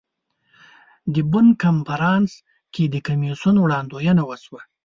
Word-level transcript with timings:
د 1.13 1.15
بن 1.31 1.47
کنفرانس 1.63 2.31
کې 2.73 2.83
د 2.93 2.95
کمیسیون 3.07 3.55
وړاندوینه 3.59 4.23
وشوه. 4.25 4.61